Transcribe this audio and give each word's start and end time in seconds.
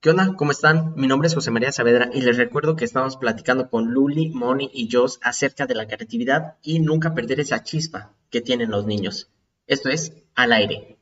¿Qué 0.00 0.10
onda? 0.10 0.32
¿Cómo 0.36 0.52
están? 0.52 0.94
Mi 0.94 1.08
nombre 1.08 1.26
es 1.26 1.34
José 1.34 1.50
María 1.50 1.72
Saavedra 1.72 2.08
y 2.14 2.20
les 2.20 2.36
recuerdo 2.36 2.76
que 2.76 2.84
estamos 2.84 3.16
platicando 3.16 3.68
con 3.68 3.90
Luli, 3.90 4.28
Moni 4.28 4.70
y 4.72 4.88
Joss 4.88 5.18
acerca 5.24 5.66
de 5.66 5.74
la 5.74 5.88
creatividad 5.88 6.54
y 6.62 6.78
nunca 6.78 7.14
perder 7.14 7.40
esa 7.40 7.64
chispa 7.64 8.14
que 8.30 8.40
tienen 8.40 8.70
los 8.70 8.86
niños. 8.86 9.28
Esto 9.66 9.88
es 9.88 10.12
Al 10.36 10.52
aire. 10.52 11.00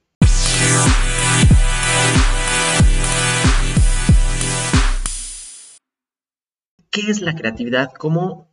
¿Qué 6.88 7.10
es 7.10 7.20
la 7.20 7.34
creatividad? 7.34 7.92
¿Cómo, 7.98 8.48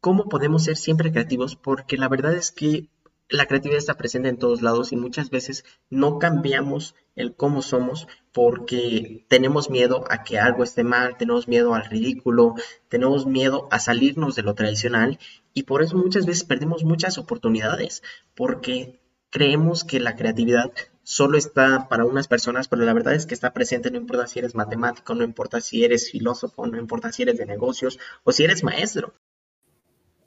¿Cómo 0.00 0.28
podemos 0.28 0.64
ser 0.64 0.76
siempre 0.76 1.12
creativos? 1.12 1.54
Porque 1.54 1.96
la 1.96 2.08
verdad 2.08 2.34
es 2.34 2.50
que 2.50 2.88
la 3.30 3.46
creatividad 3.46 3.78
está 3.78 3.96
presente 3.96 4.28
en 4.28 4.38
todos 4.38 4.62
lados 4.62 4.92
y 4.92 4.96
muchas 4.96 5.30
veces 5.30 5.64
no 5.90 6.18
cambiamos 6.18 6.94
el 7.14 7.34
cómo 7.34 7.62
somos 7.62 8.08
porque 8.32 9.26
tenemos 9.28 9.70
miedo 9.70 10.04
a 10.10 10.24
que 10.24 10.38
algo 10.38 10.64
esté 10.64 10.82
mal, 10.82 11.16
tenemos 11.18 11.46
miedo 11.46 11.74
al 11.74 11.84
ridículo, 11.84 12.54
tenemos 12.88 13.26
miedo 13.26 13.68
a 13.70 13.80
salirnos 13.80 14.34
de 14.34 14.42
lo 14.42 14.54
tradicional 14.54 15.18
y 15.52 15.64
por 15.64 15.82
eso 15.82 15.96
muchas 15.96 16.24
veces 16.24 16.44
perdemos 16.44 16.84
muchas 16.84 17.18
oportunidades 17.18 18.02
porque 18.34 18.98
creemos 19.30 19.84
que 19.84 20.00
la 20.00 20.16
creatividad 20.16 20.72
solo 21.02 21.36
está 21.36 21.88
para 21.88 22.04
unas 22.04 22.28
personas, 22.28 22.68
pero 22.68 22.84
la 22.84 22.94
verdad 22.94 23.14
es 23.14 23.26
que 23.26 23.34
está 23.34 23.52
presente, 23.52 23.90
no 23.90 23.98
importa 23.98 24.26
si 24.26 24.38
eres 24.38 24.54
matemático, 24.54 25.14
no 25.14 25.24
importa 25.24 25.60
si 25.60 25.84
eres 25.84 26.10
filósofo, 26.10 26.66
no 26.66 26.78
importa 26.78 27.12
si 27.12 27.22
eres 27.22 27.36
de 27.36 27.46
negocios 27.46 27.98
o 28.24 28.32
si 28.32 28.44
eres 28.44 28.62
maestro. 28.62 29.14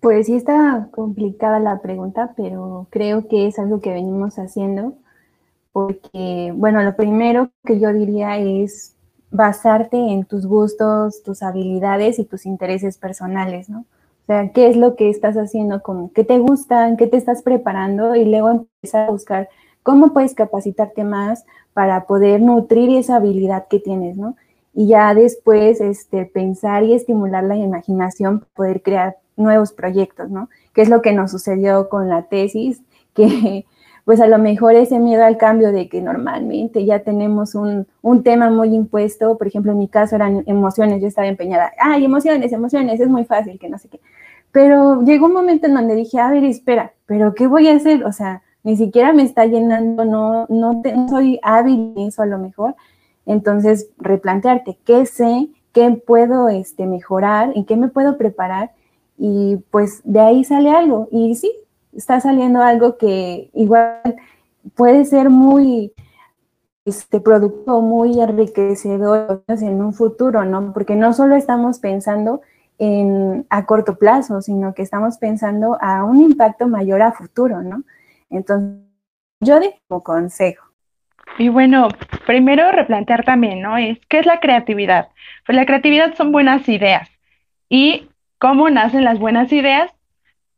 Pues 0.02 0.26
sí 0.26 0.36
está 0.36 0.90
complicada 0.92 1.60
la 1.60 1.80
pregunta, 1.80 2.34
pero 2.36 2.88
creo 2.90 3.28
que 3.28 3.48
es 3.48 3.60
algo 3.60 3.82
que 3.82 3.94
venimos 3.94 4.40
haciendo, 4.40 4.96
porque, 5.72 6.52
bueno, 6.56 6.82
lo 6.82 6.96
primero 6.96 7.52
que 7.66 7.80
yo 7.80 7.94
diría 7.94 8.38
es 8.40 8.96
basarte 9.30 9.98
en 9.98 10.26
tus 10.26 10.48
gustos, 10.48 11.22
tus 11.24 11.44
habilidades 11.44 12.18
y 12.18 12.26
tus 12.26 12.48
intereses 12.48 12.98
personales, 12.98 13.70
¿no? 13.70 13.82
O 13.82 14.26
sea, 14.26 14.52
¿qué 14.52 14.70
es 14.70 14.76
lo 14.76 14.96
que 14.96 15.10
estás 15.12 15.36
haciendo? 15.36 15.84
¿Qué 16.16 16.24
te 16.24 16.40
gustan? 16.40 16.98
¿Qué 16.98 17.06
te 17.06 17.18
estás 17.18 17.44
preparando? 17.44 18.16
Y 18.16 18.26
luego 18.26 18.50
empezar 18.50 19.08
a 19.08 19.12
buscar 19.12 19.50
cómo 19.84 20.14
puedes 20.14 20.34
capacitarte 20.34 21.04
más 21.04 21.46
para 21.74 22.08
poder 22.08 22.42
nutrir 22.42 22.90
esa 22.98 23.18
habilidad 23.18 23.68
que 23.68 23.80
tienes, 23.80 24.18
¿no? 24.18 24.36
Y 24.74 24.88
ya 24.88 25.14
después 25.14 25.80
este, 25.80 26.26
pensar 26.26 26.84
y 26.86 26.94
estimular 26.94 27.44
la 27.44 27.56
imaginación, 27.56 28.46
poder 28.56 28.82
crear 28.82 29.18
nuevos 29.36 29.74
proyectos, 29.74 30.30
¿no? 30.30 30.50
Que 30.74 30.82
es 30.82 30.90
lo 30.90 31.02
que 31.02 31.14
nos 31.14 31.32
sucedió 31.32 31.90
con 31.90 32.10
la 32.10 32.24
tesis, 32.24 32.82
que 33.14 33.66
pues 34.06 34.20
a 34.20 34.28
lo 34.28 34.40
mejor 34.40 34.76
ese 34.76 35.00
miedo 35.00 35.24
al 35.24 35.38
cambio 35.38 35.72
de 35.72 35.88
que 35.88 36.02
normalmente 36.02 36.86
ya 36.86 37.00
tenemos 37.00 37.56
un, 37.56 37.86
tema 38.24 38.50
muy 38.50 38.74
impuesto, 38.74 39.38
por 39.38 39.48
ejemplo, 39.48 39.72
en 39.72 39.78
mi 39.78 39.88
caso 39.88 40.16
eran 40.16 40.44
emociones, 40.48 41.02
yo 41.02 41.08
estaba 41.08 41.28
empeñada, 41.28 41.72
ay, 41.80 42.06
emociones, 42.06 42.52
emociones, 42.52 43.00
es 43.00 43.08
muy 43.08 43.26
fácil, 43.26 43.60
que 43.60 43.70
no 43.70 43.78
sé 43.78 43.90
qué. 43.90 44.00
Pero 44.52 45.02
llegó 45.04 45.28
un 45.28 45.34
momento 45.34 45.68
en 45.68 45.76
donde 45.76 45.96
dije, 45.96 46.20
a 46.20 46.30
ver, 46.30 46.44
espera, 46.44 46.94
pero 47.06 47.34
¿qué 47.34 47.48
voy 47.48 47.70
a 47.70 47.76
hacer? 47.76 48.04
O 48.04 48.12
sea, 48.12 48.42
ni 48.64 48.76
siquiera 48.76 49.14
me 49.14 49.24
está 49.24 49.46
llenando, 49.46 50.04
no, 50.04 50.46
no, 50.50 50.82
soy 51.10 51.40
hábil 51.42 51.94
en 51.96 52.08
eso 52.08 52.22
a 52.22 52.26
lo 52.26 52.38
mejor. 52.38 52.76
Entonces, 53.26 53.90
replantearte 53.98 54.78
qué 54.86 55.06
sé, 55.06 55.48
qué 55.74 55.90
puedo 55.92 56.50
este, 56.50 56.86
mejorar, 56.86 57.54
en 57.56 57.66
qué 57.66 57.78
me 57.78 57.88
puedo 57.88 58.18
preparar 58.18 58.72
y 59.24 59.58
pues 59.70 60.02
de 60.04 60.20
ahí 60.20 60.44
sale 60.44 60.72
algo. 60.72 61.08
Y 61.12 61.36
sí, 61.36 61.52
está 61.96 62.20
saliendo 62.20 62.64
algo 62.64 62.98
que 62.98 63.52
igual 63.54 64.02
puede 64.74 65.06
ser 65.06 65.30
muy 65.30 65.94
este 66.86 67.20
producto 67.20 67.82
muy 67.82 68.20
enriquecedor 68.20 69.44
en 69.48 69.84
un 69.84 69.94
futuro, 69.94 70.44
¿no? 70.44 70.74
Porque 70.74 70.96
no 70.96 71.14
solo 71.14 71.36
estamos 71.36 71.78
pensando 71.78 72.42
en 72.80 73.46
a 73.52 73.68
corto 73.68 74.00
plazo, 74.00 74.42
sino 74.42 74.74
que 74.74 74.82
estamos 74.82 75.20
pensando 75.20 75.78
a 75.80 76.04
un 76.04 76.20
impacto 76.20 76.68
mayor 76.68 77.04
a 77.04 77.12
futuro, 77.12 77.62
¿no? 77.62 77.84
Entonces, 78.32 78.80
yo 79.40 79.60
de 79.60 79.76
como 79.88 80.02
consejo. 80.02 80.66
Y 81.38 81.50
bueno, 81.50 81.90
primero 82.26 82.72
replantear 82.72 83.24
también, 83.24 83.62
¿no? 83.62 83.78
Es, 83.78 84.00
¿qué 84.10 84.18
es 84.18 84.26
la 84.26 84.40
creatividad? 84.40 85.10
Pues 85.46 85.56
la 85.56 85.68
creatividad 85.68 86.16
son 86.16 86.32
buenas 86.32 86.68
ideas. 86.68 87.08
Y 87.70 88.10
cómo 88.42 88.72
nacen 88.72 89.04
las 89.04 89.20
buenas 89.20 89.54
ideas, 89.54 89.92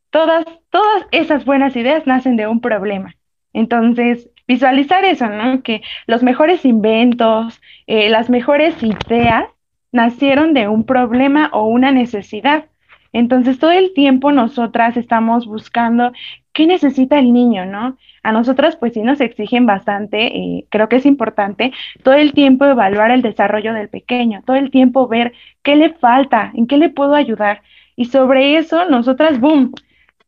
todas, 0.10 0.46
todas 0.70 1.06
esas 1.12 1.44
buenas 1.44 1.76
ideas 1.76 2.08
nacen 2.08 2.38
de 2.38 2.48
un 2.48 2.62
problema. 2.62 3.14
Entonces, 3.52 4.30
visualizar 4.48 5.04
eso, 5.04 5.28
¿no? 5.28 5.62
Que 5.64 5.82
los 6.08 6.24
mejores 6.24 6.64
inventos, 6.64 7.62
eh, 7.86 8.10
las 8.10 8.30
mejores 8.30 8.82
ideas 8.82 9.48
nacieron 9.92 10.54
de 10.54 10.70
un 10.70 10.86
problema 10.86 11.50
o 11.52 11.66
una 11.66 11.92
necesidad. 11.92 12.68
Entonces, 13.12 13.60
todo 13.60 13.72
el 13.72 13.94
tiempo 13.94 14.32
nosotras 14.32 14.96
estamos 14.96 15.46
buscando 15.46 16.14
qué 16.54 16.66
necesita 16.68 17.20
el 17.20 17.34
niño, 17.34 17.66
¿no? 17.66 17.98
A 18.24 18.32
nosotras, 18.32 18.78
pues 18.78 18.94
sí 18.94 19.02
nos 19.02 19.20
exigen 19.20 19.66
bastante, 19.66 20.28
eh, 20.28 20.66
creo 20.70 20.88
que 20.88 20.96
es 20.96 21.06
importante 21.06 21.74
todo 22.02 22.14
el 22.14 22.32
tiempo 22.34 22.66
evaluar 22.66 23.12
el 23.12 23.22
desarrollo 23.22 23.74
del 23.74 23.90
pequeño, 23.90 24.42
todo 24.46 24.56
el 24.56 24.72
tiempo 24.72 25.10
ver 25.10 25.34
qué 25.64 25.76
le 25.76 25.94
falta, 25.96 26.52
en 26.56 26.66
qué 26.66 26.78
le 26.78 26.90
puedo 26.90 27.14
ayudar. 27.14 27.62
Y 27.96 28.06
sobre 28.06 28.58
eso, 28.58 28.86
nosotras, 28.86 29.40
boom, 29.40 29.74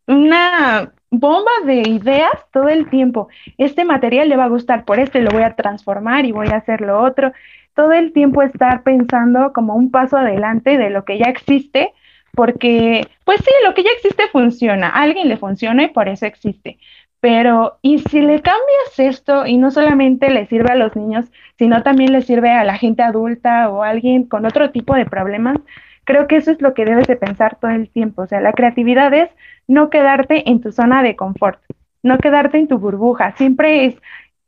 una 0.07 0.91
bomba 1.09 1.51
de 1.65 1.81
ideas 1.81 2.31
todo 2.51 2.67
el 2.67 2.89
tiempo. 2.89 3.29
Este 3.57 3.85
material 3.85 4.29
le 4.29 4.37
va 4.37 4.45
a 4.45 4.49
gustar 4.49 4.85
por 4.85 4.99
este, 4.99 5.21
lo 5.21 5.31
voy 5.31 5.43
a 5.43 5.55
transformar 5.55 6.25
y 6.25 6.31
voy 6.31 6.47
a 6.49 6.57
hacer 6.57 6.81
lo 6.81 7.01
otro. 7.01 7.31
Todo 7.73 7.93
el 7.93 8.13
tiempo 8.13 8.41
estar 8.41 8.83
pensando 8.83 9.51
como 9.53 9.75
un 9.75 9.91
paso 9.91 10.17
adelante 10.17 10.77
de 10.77 10.89
lo 10.89 11.05
que 11.05 11.17
ya 11.17 11.25
existe, 11.25 11.93
porque, 12.33 13.07
pues 13.23 13.39
sí, 13.39 13.51
lo 13.65 13.73
que 13.73 13.83
ya 13.83 13.89
existe 13.95 14.27
funciona, 14.31 14.89
a 14.89 15.03
alguien 15.03 15.29
le 15.29 15.37
funciona 15.37 15.83
y 15.83 15.87
por 15.87 16.09
eso 16.09 16.25
existe. 16.25 16.77
Pero, 17.21 17.79
¿y 17.81 17.99
si 17.99 18.21
le 18.21 18.41
cambias 18.41 18.99
esto 18.99 19.45
y 19.47 19.57
no 19.57 19.71
solamente 19.71 20.29
le 20.29 20.45
sirve 20.45 20.71
a 20.71 20.75
los 20.75 20.95
niños, 20.95 21.25
sino 21.57 21.81
también 21.81 22.11
le 22.11 22.21
sirve 22.21 22.51
a 22.51 22.63
la 22.63 22.77
gente 22.77 23.01
adulta 23.03 23.69
o 23.69 23.83
a 23.83 23.89
alguien 23.89 24.25
con 24.25 24.45
otro 24.45 24.69
tipo 24.71 24.93
de 24.95 25.05
problemas? 25.05 25.57
Creo 26.05 26.27
que 26.27 26.37
eso 26.37 26.51
es 26.51 26.61
lo 26.61 26.73
que 26.73 26.85
debes 26.85 27.07
de 27.07 27.15
pensar 27.15 27.57
todo 27.59 27.71
el 27.71 27.89
tiempo. 27.89 28.21
O 28.21 28.27
sea, 28.27 28.39
la 28.39 28.53
creatividad 28.53 29.13
es 29.13 29.29
no 29.67 29.89
quedarte 29.89 30.49
en 30.49 30.61
tu 30.61 30.71
zona 30.71 31.03
de 31.03 31.15
confort, 31.15 31.59
no 32.03 32.17
quedarte 32.19 32.57
en 32.57 32.67
tu 32.67 32.77
burbuja. 32.77 33.33
Siempre 33.35 33.85
es 33.85 33.95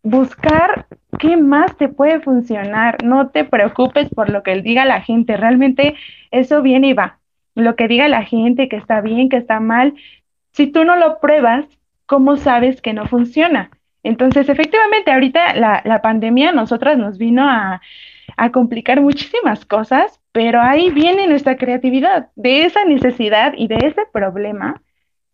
buscar 0.03 0.85
qué 1.19 1.35
más 1.35 1.75
te 1.77 1.89
puede 1.89 2.19
funcionar. 2.19 3.03
No 3.03 3.29
te 3.29 3.43
preocupes 3.43 4.09
por 4.09 4.29
lo 4.29 4.43
que 4.43 4.61
diga 4.61 4.85
la 4.85 5.01
gente. 5.01 5.35
Realmente 5.35 5.95
eso 6.31 6.61
viene 6.61 6.89
y 6.89 6.93
va. 6.93 7.17
Lo 7.55 7.75
que 7.75 7.87
diga 7.87 8.07
la 8.07 8.23
gente, 8.23 8.69
que 8.69 8.77
está 8.77 9.01
bien, 9.01 9.29
que 9.29 9.37
está 9.37 9.59
mal. 9.59 9.95
Si 10.51 10.67
tú 10.67 10.85
no 10.85 10.95
lo 10.95 11.19
pruebas, 11.19 11.65
¿cómo 12.05 12.37
sabes 12.37 12.81
que 12.81 12.93
no 12.93 13.07
funciona? 13.07 13.71
Entonces, 14.03 14.47
efectivamente, 14.47 15.11
ahorita 15.11 15.55
la, 15.55 15.81
la 15.83 16.01
pandemia 16.03 16.49
a 16.49 16.53
nosotras 16.53 16.99
nos 16.99 17.17
vino 17.17 17.49
a, 17.49 17.81
a 18.35 18.51
complicar 18.51 19.01
muchísimas 19.01 19.65
cosas, 19.65 20.19
pero 20.31 20.61
ahí 20.61 20.91
viene 20.91 21.27
nuestra 21.27 21.57
creatividad. 21.57 22.29
De 22.35 22.65
esa 22.65 22.83
necesidad 22.85 23.53
y 23.55 23.67
de 23.67 23.77
ese 23.77 24.03
problema 24.11 24.81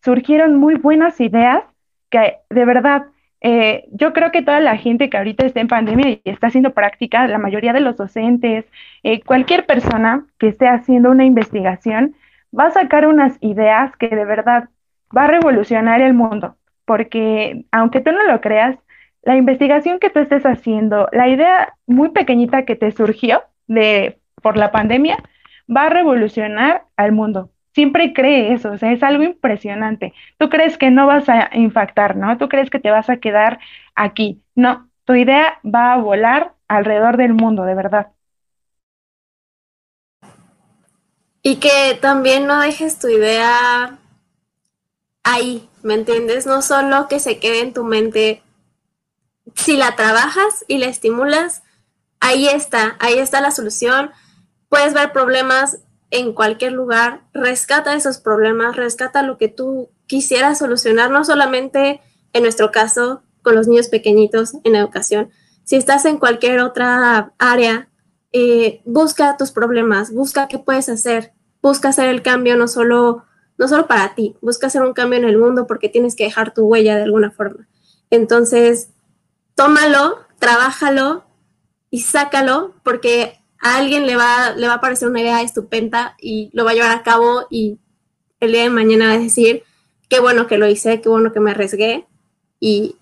surgieron 0.04 0.58
muy 0.58 0.76
buenas 0.76 1.20
ideas 1.20 1.64
que 2.10 2.38
de 2.50 2.66
verdad, 2.66 3.06
eh, 3.42 3.86
yo 3.92 4.14
creo 4.14 4.32
que 4.32 4.44
toda 4.44 4.60
la 4.60 4.78
gente 4.78 5.10
que 5.10 5.18
ahorita 5.18 5.46
está 5.46 5.60
en 5.60 5.68
pandemia 5.68 6.10
y 6.10 6.22
está 6.26 6.48
haciendo 6.48 6.74
práctica, 6.74 7.28
la 7.28 7.40
mayoría 7.40 7.74
de 7.74 7.80
los 7.80 7.98
docentes, 7.98 8.66
eh, 9.02 9.22
cualquier 9.22 9.66
persona 9.66 10.26
que 10.38 10.50
esté 10.50 10.68
haciendo 10.68 11.10
una 11.10 11.26
investigación, 11.26 12.16
va 12.58 12.66
a 12.66 12.72
sacar 12.72 13.08
unas 13.08 13.38
ideas 13.42 13.96
que 13.98 14.10
de 14.10 14.26
verdad 14.26 14.70
va 15.16 15.24
a 15.24 15.28
revolucionar 15.28 16.02
el 16.02 16.14
mundo, 16.14 16.56
porque 16.86 17.66
aunque 17.72 18.02
tú 18.02 18.12
no 18.12 18.24
lo 18.26 18.42
creas, 18.42 18.78
la 19.24 19.36
investigación 19.38 20.00
que 20.00 20.10
tú 20.10 20.20
estés 20.20 20.46
haciendo, 20.46 21.08
la 21.12 21.28
idea 21.30 21.76
muy 21.88 22.10
pequeñita 22.10 22.66
que 22.66 22.76
te 22.76 22.92
surgió 22.92 23.44
de 23.68 24.20
por 24.42 24.58
la 24.58 24.72
pandemia 24.72 25.18
va 25.74 25.86
a 25.86 25.90
revolucionar 25.90 26.86
al 26.98 27.14
mundo. 27.14 27.50
Siempre 27.74 28.14
cree 28.14 28.54
eso, 28.54 28.72
o 28.72 28.78
sea, 28.78 28.92
es 28.92 29.02
algo 29.02 29.24
impresionante. 29.24 30.14
Tú 30.38 30.50
crees 30.50 30.78
que 30.78 30.92
no 30.92 31.08
vas 31.08 31.28
a 31.30 31.50
impactar, 31.54 32.16
¿no? 32.16 32.38
Tú 32.38 32.48
crees 32.48 32.70
que 32.70 32.80
te 32.80 32.92
vas 32.92 33.10
a 33.10 33.18
quedar 33.18 33.60
aquí. 33.96 34.44
No, 34.54 34.90
tu 35.06 35.16
idea 35.16 35.60
va 35.66 35.94
a 35.94 35.98
volar 35.98 36.54
alrededor 36.68 37.18
del 37.18 37.34
mundo, 37.34 37.64
de 37.64 37.74
verdad. 37.74 38.08
Y 41.42 41.56
que 41.56 41.98
también 42.00 42.46
no 42.46 42.60
dejes 42.60 43.00
tu 43.00 43.08
idea 43.08 43.98
ahí, 45.24 45.68
¿me 45.82 45.96
entiendes? 45.96 46.46
No 46.46 46.62
solo 46.62 47.08
que 47.08 47.20
se 47.20 47.40
quede 47.40 47.62
en 47.62 47.74
tu 47.74 47.84
mente. 47.84 48.43
Si 49.56 49.78
la 49.78 49.96
trabajas 49.96 50.66
y 50.68 50.78
la 50.78 50.88
estimulas, 50.88 51.64
ahí 52.20 52.48
está, 52.48 52.96
ahí 53.00 53.20
está 53.20 53.42
la 53.42 53.52
solución 53.52 54.12
puedes 54.74 54.96
ver 54.96 55.12
problemas 55.12 55.78
en 56.10 56.34
cualquier 56.34 56.72
lugar, 56.72 57.22
rescata 57.32 57.94
esos 57.94 58.18
problemas, 58.18 58.76
rescata 58.76 59.22
lo 59.22 59.38
que 59.38 59.48
tú 59.48 59.92
quisieras 60.08 60.58
solucionar, 60.58 61.12
no 61.12 61.24
solamente 61.24 62.02
en 62.34 62.42
nuestro 62.42 62.72
caso 62.72 63.22
con 63.44 63.54
los 63.54 63.68
niños 63.68 63.88
pequeñitos 63.88 64.56
en 64.64 64.74
educación, 64.74 65.30
si 65.64 65.76
estás 65.76 66.06
en 66.06 66.18
cualquier 66.18 66.60
otra 66.62 67.34
área 67.38 67.88
eh, 68.32 68.82
busca 68.84 69.38
tus 69.38 69.52
problemas, 69.52 70.12
busca 70.12 70.48
qué 70.48 70.58
puedes 70.58 70.90
hacer, 70.90 71.34
busca 71.62 71.90
hacer 71.90 72.10
el 72.10 72.24
cambio 72.24 72.58
no 72.58 72.68
solo, 72.68 73.26
no 73.60 73.68
solo 73.68 73.86
para 73.86 74.16
ti, 74.16 74.36
busca 74.42 74.66
hacer 74.66 74.82
un 74.82 74.94
cambio 74.94 75.20
en 75.20 75.26
el 75.26 75.38
mundo 75.38 75.68
porque 75.68 75.88
tienes 75.88 76.16
que 76.16 76.24
dejar 76.24 76.52
tu 76.52 76.66
huella 76.66 76.96
de 76.96 77.04
alguna 77.04 77.30
forma. 77.30 77.68
Entonces, 78.10 78.90
tómalo, 79.56 80.20
trabájalo 80.40 81.26
y 81.90 82.02
sácalo 82.02 82.76
porque 82.84 83.40
a 83.60 83.78
alguien 83.78 84.06
le 84.06 84.16
va, 84.16 84.52
le 84.56 84.68
va 84.68 84.76
a 84.76 84.82
parecer 84.82 85.08
una 85.08 85.22
idea 85.22 85.42
estupenda 85.42 86.16
y 86.20 86.50
lo 86.54 86.66
va 86.66 86.72
a 86.72 86.74
llevar 86.74 86.98
a 86.98 87.04
cabo 87.04 87.48
y 87.50 87.80
el 88.40 88.52
día 88.52 88.64
de 88.64 88.70
mañana 88.70 89.08
va 89.08 89.14
a 89.14 89.20
decir, 89.20 89.64
qué 90.10 90.20
bueno 90.20 90.48
que 90.48 90.58
lo 90.58 90.68
hice, 90.68 91.02
qué 91.02 91.10
bueno 91.10 91.32
que 91.32 91.40
me 91.40 91.52
arriesgué 91.52 92.06
y 92.60 92.98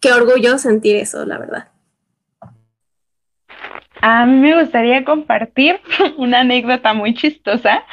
qué 0.00 0.12
orgullo 0.12 0.58
sentir 0.58 0.96
eso, 0.96 1.24
la 1.26 1.38
verdad. 1.38 1.68
A 4.00 4.26
mí 4.26 4.38
me 4.38 4.60
gustaría 4.60 5.04
compartir 5.04 5.80
una 6.16 6.40
anécdota 6.40 6.94
muy 6.94 7.14
chistosa. 7.14 7.84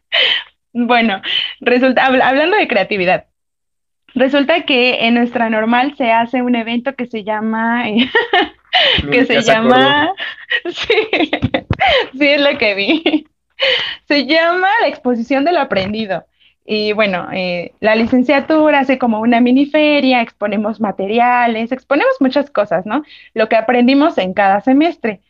bueno, 0.72 1.22
resulta, 1.60 2.06
hablando 2.06 2.56
de 2.56 2.68
creatividad, 2.68 3.26
resulta 4.16 4.62
que 4.62 5.06
en 5.06 5.14
nuestra 5.14 5.48
normal 5.50 5.94
se 5.96 6.10
hace 6.10 6.42
un 6.42 6.56
evento 6.56 6.94
que 6.96 7.06
se 7.06 7.22
llama, 7.22 7.84
que 9.12 9.24
se 9.24 9.42
llama, 9.42 10.10
sí, 10.64 10.94
sí 12.18 12.26
es 12.26 12.40
lo 12.40 12.58
que 12.58 12.74
vi, 12.74 13.26
se 14.08 14.26
llama 14.26 14.68
la 14.80 14.88
exposición 14.88 15.44
del 15.44 15.58
aprendido. 15.58 16.24
Y 16.68 16.92
bueno, 16.94 17.28
eh, 17.32 17.72
la 17.78 17.94
licenciatura 17.94 18.80
hace 18.80 18.98
como 18.98 19.20
una 19.20 19.40
mini 19.40 19.66
feria, 19.66 20.20
exponemos 20.20 20.80
materiales, 20.80 21.70
exponemos 21.70 22.16
muchas 22.18 22.50
cosas, 22.50 22.84
¿no? 22.86 23.04
Lo 23.34 23.48
que 23.48 23.54
aprendimos 23.54 24.18
en 24.18 24.34
cada 24.34 24.60
semestre. 24.62 25.20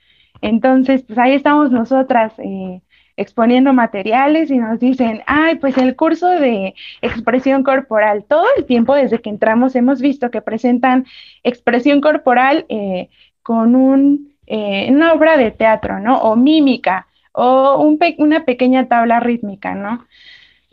Entonces, 0.41 1.03
pues 1.06 1.19
ahí 1.19 1.35
estamos 1.35 1.71
nosotras 1.71 2.32
eh, 2.39 2.81
exponiendo 3.17 3.73
materiales 3.73 4.51
y 4.51 4.59
nos 4.59 4.79
dicen, 4.79 5.23
ay, 5.27 5.57
pues 5.57 5.77
el 5.79 5.97
curso 5.97 6.29
de 6.29 6.75
expresión 7.03 7.63
corporal, 7.63 8.25
todo 8.29 8.45
el 8.57 8.65
tiempo 8.67 8.95
desde 8.95 9.21
que 9.21 9.31
entramos 9.31 9.75
hemos 9.75 10.01
visto 10.01 10.31
que 10.31 10.43
presentan 10.43 11.07
expresión 11.43 12.01
corporal 12.01 12.67
eh, 12.69 13.09
con 13.43 13.75
un, 13.75 14.35
eh, 14.47 14.89
una 14.91 15.13
obra 15.13 15.37
de 15.37 15.51
teatro, 15.51 15.99
¿no? 16.01 16.19
O 16.19 16.37
mímica, 16.37 17.07
o 17.33 17.79
un 17.79 17.99
una 18.19 18.45
pequeña 18.45 18.87
tabla 18.89 19.21
rítmica, 19.21 19.75
¿no? 19.75 20.07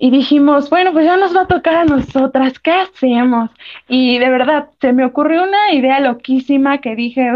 y 0.04 0.10
dijimos, 0.12 0.70
bueno, 0.70 0.92
pues 0.92 1.06
ya 1.06 1.16
nos 1.18 1.34
va 1.34 1.44
a 1.44 1.48
tocar 1.48 1.76
a 1.76 1.86
nosotras, 1.86 2.60
¿qué 2.60 2.72
hacemos? 2.72 3.50
Y 3.88 4.18
de 4.20 4.30
verdad, 4.30 4.70
se 4.82 4.92
me 4.92 5.06
ocurrió 5.06 5.44
una 5.44 5.72
idea 5.72 6.02
loquísima 6.02 6.80
que 6.80 6.94
dije, 6.96 7.30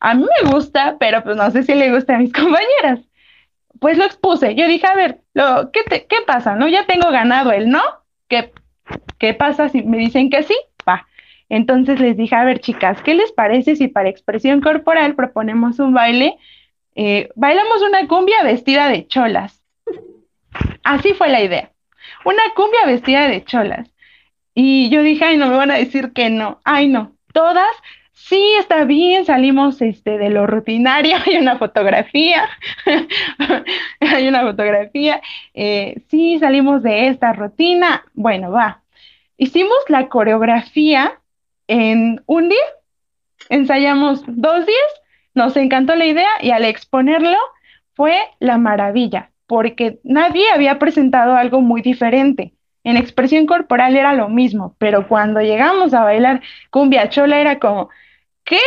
a 0.00 0.14
mí 0.14 0.24
me 0.42 0.50
gusta, 0.50 0.96
pero 0.98 1.22
pues 1.22 1.36
no 1.36 1.50
sé 1.50 1.64
si 1.64 1.74
le 1.74 1.92
gusta 1.92 2.14
a 2.16 2.18
mis 2.18 2.32
compañeras. 2.32 3.00
Pues 3.82 3.98
lo 3.98 4.04
expuse, 4.04 4.54
yo 4.54 4.66
dije, 4.66 4.86
a 4.86 4.94
ver, 4.94 5.20
lo, 5.34 5.70
¿qué, 5.72 5.82
¿qué 6.08 6.16
pasa? 6.26 6.56
¿No? 6.56 6.68
Ya 6.68 6.86
tengo 6.86 7.10
ganado 7.10 7.52
el 7.52 7.68
no, 7.68 7.82
¿qué, 8.28 8.50
¿qué 9.18 9.34
pasa 9.34 9.68
si 9.68 9.82
me 9.82 9.98
dicen 9.98 10.30
que 10.30 10.42
sí? 10.42 10.56
Va. 10.88 11.06
Entonces 11.50 12.00
les 12.00 12.16
dije, 12.16 12.34
a 12.34 12.44
ver, 12.44 12.60
chicas, 12.60 13.02
¿qué 13.02 13.14
les 13.14 13.30
parece 13.32 13.76
si 13.76 13.88
para 13.88 14.08
expresión 14.08 14.62
corporal 14.62 15.14
proponemos 15.14 15.78
un 15.78 15.92
baile? 15.92 16.38
Eh, 16.94 17.28
bailamos 17.34 17.82
una 17.82 18.08
cumbia 18.08 18.42
vestida 18.42 18.88
de 18.88 19.06
cholas. 19.06 19.62
Así 20.82 21.12
fue 21.12 21.28
la 21.28 21.42
idea 21.42 21.72
una 22.24 22.42
cumbia 22.54 22.86
vestida 22.86 23.28
de 23.28 23.44
cholas. 23.44 23.88
Y 24.54 24.90
yo 24.90 25.02
dije, 25.02 25.24
ay, 25.24 25.36
no 25.36 25.48
me 25.48 25.56
van 25.56 25.70
a 25.70 25.76
decir 25.76 26.12
que 26.12 26.30
no, 26.30 26.60
ay, 26.64 26.88
no, 26.88 27.12
todas, 27.32 27.70
sí, 28.12 28.54
está 28.58 28.84
bien, 28.84 29.24
salimos 29.24 29.80
este, 29.82 30.18
de 30.18 30.30
lo 30.30 30.46
rutinario, 30.46 31.16
hay 31.26 31.36
una 31.36 31.58
fotografía, 31.58 32.48
hay 34.00 34.28
una 34.28 34.42
fotografía, 34.42 35.20
eh, 35.54 36.02
sí, 36.08 36.38
salimos 36.38 36.82
de 36.82 37.08
esta 37.08 37.32
rutina, 37.32 38.04
bueno, 38.14 38.50
va. 38.50 38.82
Hicimos 39.36 39.78
la 39.88 40.08
coreografía 40.08 41.20
en 41.66 42.22
un 42.26 42.48
día, 42.48 42.64
ensayamos 43.48 44.22
dos 44.26 44.66
días, 44.66 45.02
nos 45.34 45.56
encantó 45.56 45.96
la 45.96 46.06
idea 46.06 46.30
y 46.40 46.50
al 46.50 46.64
exponerlo 46.64 47.38
fue 47.94 48.18
la 48.38 48.58
maravilla 48.58 49.32
porque 49.52 50.00
nadie 50.02 50.50
había 50.50 50.78
presentado 50.78 51.36
algo 51.36 51.60
muy 51.60 51.82
diferente. 51.82 52.54
En 52.84 52.96
expresión 52.96 53.46
corporal 53.46 53.96
era 53.96 54.12
lo 54.12 54.28
mismo, 54.28 54.74
pero 54.78 55.08
cuando 55.08 55.40
llegamos 55.40 55.94
a 55.94 56.02
bailar 56.02 56.42
cumbia 56.70 57.08
chola 57.08 57.40
era 57.40 57.58
como, 57.58 57.90
¿qué? 58.44 58.60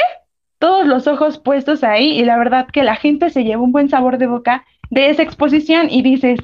Todos 0.57 0.87
los 0.87 1.07
ojos 1.07 1.39
puestos 1.39 1.83
ahí 1.83 2.19
y 2.19 2.23
la 2.23 2.37
verdad 2.37 2.67
que 2.67 2.83
la 2.83 2.95
gente 2.95 3.29
se 3.29 3.43
lleva 3.43 3.61
un 3.61 3.71
buen 3.71 3.89
sabor 3.89 4.17
de 4.17 4.27
boca 4.27 4.65
de 4.89 5.09
esa 5.09 5.23
exposición 5.23 5.87
y 5.89 6.01
dices, 6.01 6.39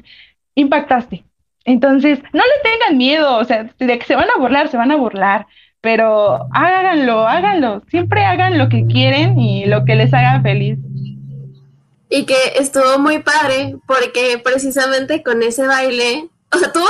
impactaste. 0.54 1.24
Entonces, 1.64 2.20
no 2.32 2.42
le 2.42 2.70
tengan 2.70 2.98
miedo, 2.98 3.38
o 3.38 3.44
sea, 3.44 3.70
de 3.78 3.98
que 3.98 4.04
se 4.04 4.16
van 4.16 4.28
a 4.28 4.38
burlar, 4.38 4.68
se 4.68 4.76
van 4.76 4.90
a 4.90 4.96
burlar, 4.96 5.46
pero 5.80 6.46
háganlo, 6.52 7.26
háganlo, 7.26 7.82
siempre 7.88 8.24
hagan 8.24 8.58
lo 8.58 8.68
que 8.68 8.86
quieren 8.86 9.38
y 9.38 9.64
lo 9.66 9.84
que 9.84 9.94
les 9.94 10.12
haga 10.12 10.40
feliz 10.42 10.78
y 12.12 12.26
que 12.26 12.36
estuvo 12.56 12.98
muy 12.98 13.20
padre 13.20 13.76
porque 13.86 14.38
precisamente 14.44 15.22
con 15.22 15.42
ese 15.42 15.66
baile, 15.66 16.28
o 16.52 16.58
sea, 16.58 16.70
tuvo, 16.70 16.86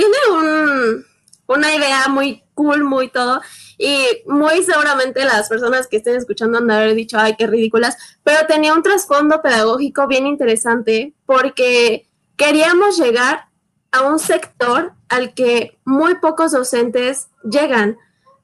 tiene 0.00 0.16
un, 0.38 1.06
una 1.46 1.74
idea 1.74 2.08
muy 2.08 2.42
cool, 2.54 2.84
muy 2.84 3.08
todo, 3.08 3.40
y 3.76 4.06
muy 4.26 4.62
seguramente 4.62 5.24
las 5.24 5.48
personas 5.48 5.86
que 5.86 5.98
estén 5.98 6.16
escuchando 6.16 6.58
han 6.58 6.66
de 6.66 6.74
haber 6.74 6.94
dicho, 6.94 7.18
ay, 7.18 7.36
qué 7.36 7.46
ridículas, 7.46 7.96
pero 8.22 8.46
tenía 8.46 8.74
un 8.74 8.82
trasfondo 8.82 9.42
pedagógico 9.42 10.06
bien 10.06 10.26
interesante 10.26 11.14
porque 11.26 12.06
queríamos 12.36 12.98
llegar 12.98 13.48
a 13.92 14.02
un 14.02 14.18
sector 14.18 14.92
al 15.08 15.34
que 15.34 15.78
muy 15.84 16.14
pocos 16.16 16.52
docentes 16.52 17.28
llegan. 17.42 17.98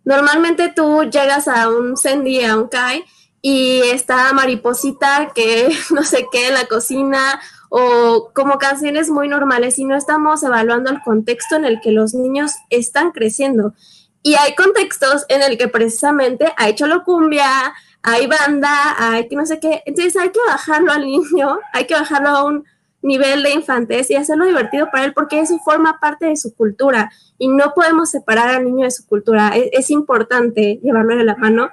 Normalmente 0.04 0.72
tú 0.74 1.04
llegas 1.04 1.48
a 1.48 1.68
un 1.68 1.96
CENDI, 1.96 2.44
a 2.44 2.56
un 2.56 2.68
CAI, 2.68 3.04
y 3.48 3.80
está 3.92 4.32
Mariposita 4.32 5.30
que 5.32 5.68
no 5.94 6.02
sé 6.02 6.26
qué 6.32 6.48
en 6.48 6.54
la 6.54 6.66
cocina 6.66 7.40
o 7.68 8.32
como 8.34 8.58
canciones 8.58 9.08
muy 9.08 9.28
normales 9.28 9.78
y 9.78 9.84
no 9.84 9.94
estamos 9.94 10.42
evaluando 10.42 10.90
el 10.90 11.00
contexto 11.00 11.54
en 11.54 11.64
el 11.64 11.80
que 11.80 11.92
los 11.92 12.12
niños 12.12 12.54
están 12.70 13.12
creciendo. 13.12 13.72
Y 14.20 14.34
hay 14.34 14.56
contextos 14.56 15.26
en 15.28 15.42
el 15.42 15.56
que 15.58 15.68
precisamente 15.68 16.52
hay 16.56 16.74
cholocumbia, 16.74 17.72
hay 18.02 18.26
banda, 18.26 18.96
hay 18.98 19.28
que 19.28 19.36
no 19.36 19.46
sé 19.46 19.60
qué. 19.60 19.80
Entonces 19.86 20.16
hay 20.16 20.30
que 20.30 20.40
bajarlo 20.44 20.90
al 20.90 21.02
niño, 21.06 21.60
hay 21.72 21.86
que 21.86 21.94
bajarlo 21.94 22.30
a 22.30 22.42
un 22.42 22.64
nivel 23.00 23.44
de 23.44 23.52
infantez 23.52 24.10
y 24.10 24.16
hacerlo 24.16 24.44
divertido 24.44 24.88
para 24.90 25.04
él 25.04 25.12
porque 25.14 25.38
eso 25.38 25.56
forma 25.64 26.00
parte 26.00 26.26
de 26.26 26.36
su 26.36 26.52
cultura 26.56 27.12
y 27.38 27.46
no 27.46 27.74
podemos 27.76 28.10
separar 28.10 28.48
al 28.48 28.64
niño 28.64 28.86
de 28.86 28.90
su 28.90 29.06
cultura. 29.06 29.50
Es, 29.54 29.68
es 29.70 29.90
importante 29.90 30.80
llevarlo 30.82 31.16
de 31.16 31.22
la 31.22 31.36
mano 31.36 31.70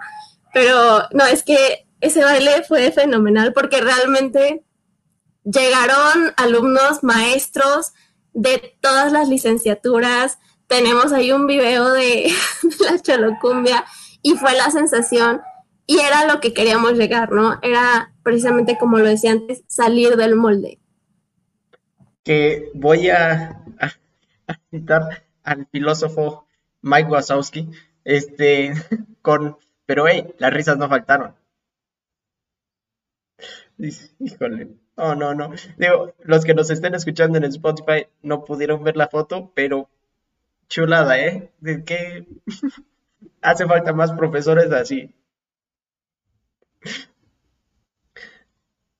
pero 0.53 1.07
no, 1.11 1.25
es 1.25 1.43
que 1.43 1.87
ese 1.99 2.23
baile 2.23 2.63
fue 2.63 2.91
fenomenal 2.91 3.53
porque 3.53 3.81
realmente 3.81 4.63
llegaron 5.43 6.33
alumnos, 6.37 7.03
maestros 7.03 7.93
de 8.33 8.77
todas 8.81 9.11
las 9.11 9.27
licenciaturas. 9.29 10.37
Tenemos 10.67 11.11
ahí 11.11 11.31
un 11.31 11.47
video 11.47 11.89
de, 11.93 12.31
la 12.79 12.99
cholocumbia 12.99 13.83
y 14.21 14.35
fue 14.35 14.53
la 14.53 14.69
sensación 14.71 15.41
y 15.85 15.99
era 15.99 16.25
lo 16.27 16.39
que 16.39 16.53
queríamos 16.53 16.93
llegar, 16.93 17.31
¿no? 17.31 17.59
Era 17.61 18.13
precisamente 18.23 18.77
como 18.77 18.99
lo 18.99 19.05
decía 19.05 19.31
antes, 19.31 19.63
salir 19.67 20.15
del 20.15 20.35
molde. 20.35 20.79
Que 22.23 22.69
voy 22.73 23.09
a, 23.09 23.61
citar 24.71 25.23
al 25.43 25.67
filósofo 25.71 26.47
Mike 26.81 27.09
Wazowski, 27.09 27.69
este, 28.05 28.73
con 29.21 29.57
pero 29.85 30.07
hey, 30.07 30.33
las 30.37 30.53
risas 30.53 30.77
no 30.77 30.89
faltaron. 30.89 31.35
Híjole. 34.19 34.69
No, 34.95 35.15
no, 35.15 35.33
no. 35.33 35.51
Digo, 35.77 36.13
los 36.23 36.45
que 36.45 36.53
nos 36.53 36.69
estén 36.69 36.93
escuchando 36.93 37.37
en 37.37 37.45
Spotify 37.45 38.07
no 38.21 38.45
pudieron 38.45 38.83
ver 38.83 38.95
la 38.95 39.07
foto, 39.07 39.51
pero 39.55 39.89
chulada, 40.69 41.19
¿eh? 41.19 41.51
De 41.59 41.83
que 41.83 42.27
hace 43.41 43.65
falta 43.65 43.93
más 43.93 44.11
profesores 44.13 44.71
así. 44.71 45.13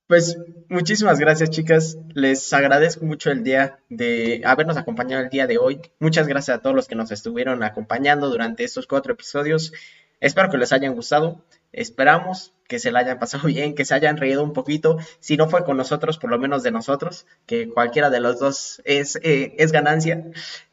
Pues 0.07 0.37
muchísimas 0.69 1.19
gracias, 1.19 1.49
chicas. 1.49 1.97
Les 2.13 2.51
agradezco 2.53 3.05
mucho 3.05 3.31
el 3.31 3.43
día 3.43 3.79
de 3.89 4.41
habernos 4.45 4.77
acompañado 4.77 5.23
el 5.23 5.29
día 5.29 5.47
de 5.47 5.57
hoy. 5.57 5.81
Muchas 5.99 6.27
gracias 6.27 6.57
a 6.57 6.61
todos 6.61 6.75
los 6.75 6.87
que 6.87 6.95
nos 6.95 7.11
estuvieron 7.11 7.63
acompañando 7.63 8.29
durante 8.29 8.63
estos 8.63 8.85
cuatro 8.85 9.13
episodios. 9.13 9.71
Espero 10.23 10.49
que 10.49 10.57
les 10.57 10.71
hayan 10.71 10.95
gustado. 10.95 11.43
Esperamos 11.73 12.53
que 12.69 12.79
se 12.79 12.91
la 12.91 12.99
hayan 12.99 13.19
pasado 13.19 13.47
bien, 13.49 13.75
que 13.75 13.83
se 13.83 13.93
hayan 13.93 14.15
reído 14.15 14.41
un 14.41 14.53
poquito. 14.53 14.97
Si 15.19 15.35
no 15.35 15.49
fue 15.49 15.65
con 15.65 15.75
nosotros, 15.75 16.17
por 16.17 16.29
lo 16.29 16.39
menos 16.39 16.63
de 16.63 16.71
nosotros, 16.71 17.27
que 17.45 17.67
cualquiera 17.67 18.09
de 18.09 18.21
los 18.21 18.39
dos 18.39 18.81
es, 18.85 19.17
eh, 19.17 19.53
es 19.57 19.73
ganancia. 19.73 20.23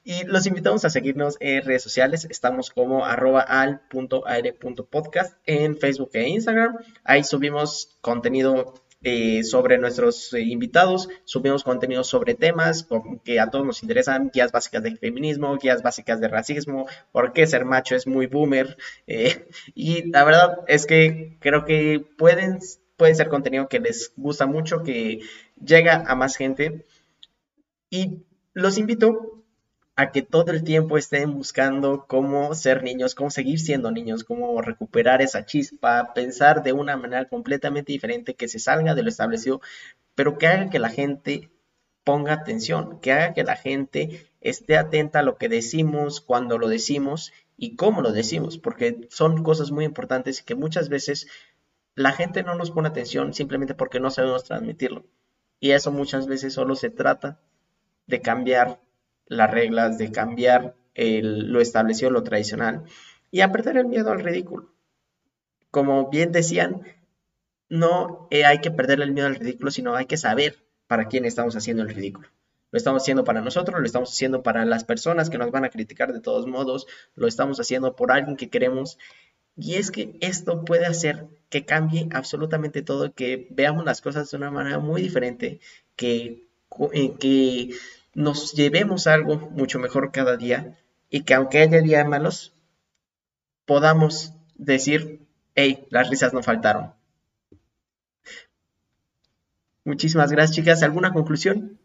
Y 0.04 0.22
los 0.22 0.46
invitamos 0.46 0.84
a 0.84 0.90
seguirnos 0.90 1.36
en 1.40 1.64
redes 1.64 1.82
sociales. 1.82 2.28
Estamos 2.30 2.70
como 2.70 3.04
arroba 3.04 3.44
en 5.46 5.76
Facebook 5.78 6.10
e 6.12 6.28
Instagram. 6.28 6.78
Ahí 7.02 7.24
subimos 7.24 7.98
contenido 8.00 8.74
eh, 9.02 9.42
sobre 9.44 9.78
nuestros 9.78 10.34
eh, 10.34 10.40
invitados, 10.40 11.08
subimos 11.24 11.64
contenido 11.64 12.04
sobre 12.04 12.34
temas 12.34 12.86
que 13.24 13.40
a 13.40 13.48
todos 13.48 13.64
nos 13.64 13.82
interesan, 13.82 14.30
guías 14.32 14.52
básicas 14.52 14.82
de 14.82 14.96
feminismo, 14.96 15.56
guías 15.56 15.82
básicas 15.82 16.20
de 16.20 16.28
racismo, 16.28 16.86
por 17.10 17.32
qué 17.32 17.46
ser 17.46 17.64
macho 17.64 17.96
es 17.96 18.06
muy 18.06 18.26
boomer. 18.26 18.76
Eh, 19.06 19.48
y 19.74 20.10
la 20.10 20.24
verdad 20.24 20.58
es 20.68 20.84
que 20.84 21.38
creo 21.40 21.64
que 21.64 22.04
pueden, 22.18 22.58
puede 22.96 23.14
ser 23.14 23.28
contenido 23.28 23.68
que 23.68 23.80
les 23.80 24.12
gusta 24.16 24.46
mucho, 24.46 24.82
que 24.82 25.20
llega 25.64 26.04
a 26.06 26.14
más 26.14 26.36
gente. 26.36 26.84
Y 27.88 28.24
los 28.52 28.78
invito 28.78 29.39
a 30.00 30.12
que 30.12 30.22
todo 30.22 30.50
el 30.50 30.64
tiempo 30.64 30.96
estén 30.96 31.34
buscando 31.34 32.06
cómo 32.06 32.54
ser 32.54 32.82
niños, 32.82 33.14
cómo 33.14 33.28
seguir 33.28 33.60
siendo 33.60 33.90
niños, 33.90 34.24
cómo 34.24 34.62
recuperar 34.62 35.20
esa 35.20 35.44
chispa, 35.44 36.14
pensar 36.14 36.62
de 36.62 36.72
una 36.72 36.96
manera 36.96 37.28
completamente 37.28 37.92
diferente, 37.92 38.34
que 38.34 38.48
se 38.48 38.58
salga 38.58 38.94
de 38.94 39.02
lo 39.02 39.10
establecido, 39.10 39.60
pero 40.14 40.38
que 40.38 40.46
haga 40.46 40.70
que 40.70 40.78
la 40.78 40.88
gente 40.88 41.50
ponga 42.02 42.32
atención, 42.32 42.98
que 43.00 43.12
haga 43.12 43.34
que 43.34 43.44
la 43.44 43.56
gente 43.56 44.26
esté 44.40 44.78
atenta 44.78 45.18
a 45.18 45.22
lo 45.22 45.36
que 45.36 45.50
decimos, 45.50 46.22
cuando 46.22 46.56
lo 46.56 46.68
decimos 46.68 47.30
y 47.58 47.76
cómo 47.76 48.00
lo 48.00 48.10
decimos, 48.10 48.56
porque 48.56 49.06
son 49.10 49.42
cosas 49.42 49.70
muy 49.70 49.84
importantes 49.84 50.40
que 50.40 50.54
muchas 50.54 50.88
veces 50.88 51.26
la 51.94 52.12
gente 52.12 52.42
no 52.42 52.54
nos 52.54 52.70
pone 52.70 52.88
atención 52.88 53.34
simplemente 53.34 53.74
porque 53.74 54.00
no 54.00 54.10
sabemos 54.10 54.44
transmitirlo. 54.44 55.04
Y 55.60 55.72
eso 55.72 55.92
muchas 55.92 56.26
veces 56.26 56.54
solo 56.54 56.74
se 56.74 56.88
trata 56.88 57.38
de 58.06 58.22
cambiar 58.22 58.80
las 59.30 59.50
reglas, 59.50 59.96
de 59.96 60.10
cambiar 60.10 60.74
lo 60.94 61.60
establecido, 61.60 62.10
lo 62.10 62.22
tradicional 62.22 62.84
y 63.30 63.40
a 63.40 63.52
perder 63.52 63.78
el 63.78 63.86
miedo 63.86 64.10
al 64.10 64.20
ridículo. 64.20 64.68
Como 65.70 66.10
bien 66.10 66.32
decían, 66.32 66.82
no 67.68 68.26
eh, 68.30 68.44
hay 68.44 68.60
que 68.60 68.72
perder 68.72 69.00
el 69.00 69.12
miedo 69.12 69.28
al 69.28 69.36
ridículo, 69.36 69.70
sino 69.70 69.94
hay 69.94 70.06
que 70.06 70.16
saber 70.16 70.56
para 70.88 71.06
quién 71.06 71.24
estamos 71.24 71.54
haciendo 71.56 71.84
el 71.84 71.94
ridículo. 71.94 72.28
Lo 72.72 72.76
estamos 72.76 73.02
haciendo 73.02 73.24
para 73.24 73.40
nosotros, 73.40 73.78
lo 73.78 73.86
estamos 73.86 74.10
haciendo 74.10 74.42
para 74.42 74.64
las 74.64 74.84
personas 74.84 75.30
que 75.30 75.38
nos 75.38 75.50
van 75.52 75.64
a 75.64 75.70
criticar 75.70 76.12
de 76.12 76.20
todos 76.20 76.46
modos, 76.46 76.86
lo 77.14 77.26
estamos 77.26 77.58
haciendo 77.60 77.94
por 77.94 78.12
alguien 78.12 78.36
que 78.36 78.50
queremos. 78.50 78.98
Y 79.56 79.74
es 79.74 79.90
que 79.90 80.16
esto 80.20 80.64
puede 80.64 80.86
hacer 80.86 81.26
que 81.48 81.64
cambie 81.64 82.08
absolutamente 82.12 82.82
todo, 82.82 83.12
que 83.14 83.48
veamos 83.50 83.84
las 83.84 84.00
cosas 84.00 84.30
de 84.30 84.36
una 84.36 84.50
manera 84.50 84.78
muy 84.78 85.02
diferente, 85.02 85.60
que, 85.96 86.48
eh, 86.92 87.14
que 87.18 87.70
nos 88.14 88.52
llevemos 88.52 89.06
algo 89.06 89.36
mucho 89.36 89.78
mejor 89.78 90.12
cada 90.12 90.36
día 90.36 90.76
y 91.08 91.22
que 91.22 91.34
aunque 91.34 91.58
haya 91.58 91.80
días 91.80 92.06
malos, 92.06 92.54
podamos 93.64 94.34
decir, 94.54 95.26
hey, 95.54 95.86
las 95.90 96.08
risas 96.10 96.32
no 96.32 96.42
faltaron. 96.42 96.92
Muchísimas 99.84 100.30
gracias, 100.30 100.56
chicas. 100.56 100.82
¿Alguna 100.82 101.12
conclusión? 101.12 101.78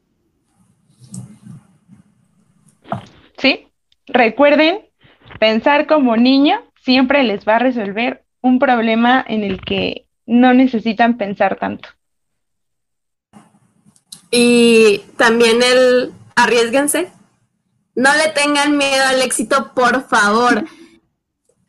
Sí, 3.37 3.67
recuerden, 4.07 4.85
pensar 5.39 5.87
como 5.87 6.17
niño 6.17 6.61
siempre 6.81 7.23
les 7.23 7.47
va 7.47 7.55
a 7.55 7.59
resolver 7.59 8.25
un 8.41 8.59
problema 8.59 9.23
en 9.27 9.43
el 9.43 9.61
que 9.61 10.05
no 10.25 10.53
necesitan 10.53 11.17
pensar 11.17 11.57
tanto. 11.57 11.89
Y 14.31 14.99
también 15.17 15.61
el 15.63 16.13
arriesguense. 16.35 17.11
No 17.95 18.09
le 18.13 18.31
tengan 18.33 18.77
miedo 18.77 19.03
al 19.07 19.21
éxito, 19.21 19.71
por 19.73 20.07
favor. 20.07 20.65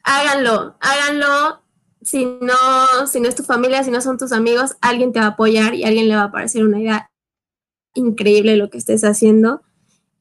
háganlo, 0.03 0.77
háganlo. 0.81 1.63
Si 2.03 2.25
no, 2.25 3.07
si 3.07 3.21
no 3.21 3.29
es 3.29 3.35
tu 3.35 3.43
familia, 3.43 3.83
si 3.83 3.91
no 3.91 4.01
son 4.01 4.19
tus 4.19 4.33
amigos, 4.33 4.77
alguien 4.81 5.13
te 5.13 5.19
va 5.19 5.27
a 5.27 5.31
apoyar 5.31 5.75
y 5.75 5.85
alguien 5.85 6.09
le 6.09 6.17
va 6.17 6.25
a 6.25 6.33
parecer 6.33 6.65
una 6.65 6.81
idea 6.81 7.11
increíble 7.95 8.57
lo 8.57 8.71
que 8.71 8.79
estés 8.79 9.03
haciendo. 9.03 9.63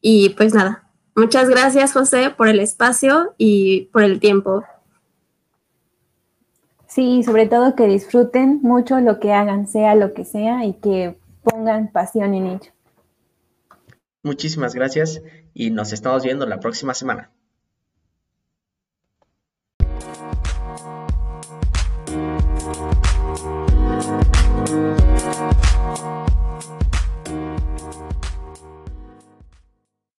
Y 0.01 0.29
pues 0.29 0.53
nada, 0.53 0.89
muchas 1.15 1.49
gracias 1.49 1.93
José 1.93 2.31
por 2.31 2.47
el 2.47 2.59
espacio 2.59 3.35
y 3.37 3.89
por 3.93 4.03
el 4.03 4.19
tiempo. 4.19 4.63
Sí, 6.87 7.23
sobre 7.23 7.45
todo 7.45 7.75
que 7.75 7.87
disfruten 7.87 8.61
mucho 8.61 8.99
lo 9.01 9.19
que 9.19 9.33
hagan, 9.33 9.67
sea 9.67 9.95
lo 9.95 10.13
que 10.13 10.23
sea, 10.23 10.63
y 10.63 10.75
que 10.75 11.17
pongan 11.45 11.91
pasión 11.91 12.33
en 12.33 12.47
ello. 12.47 12.71
Muchísimas 14.23 14.73
gracias 14.73 15.21
y 15.53 15.69
nos 15.69 15.93
estamos 15.93 16.23
viendo 16.23 16.45
la 16.47 16.59
próxima 16.59 16.93
semana. 16.93 17.31